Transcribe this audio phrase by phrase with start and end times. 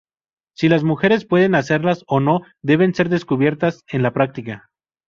[0.55, 4.71] Si las mujeres pueden hacerlas o no deben ser descubiertas en la práctica.